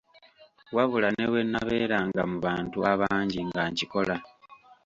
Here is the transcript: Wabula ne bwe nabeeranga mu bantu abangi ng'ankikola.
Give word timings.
Wabula 0.75 1.09
ne 1.13 1.25
bwe 1.31 1.41
nabeeranga 1.51 2.21
mu 2.31 2.37
bantu 2.45 2.77
abangi 2.91 3.39
ng'ankikola. 3.47 4.15